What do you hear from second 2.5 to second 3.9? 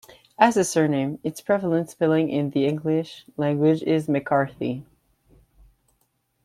English language